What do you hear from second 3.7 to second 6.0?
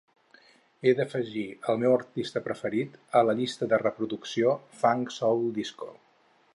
de reproducció funk soul disco.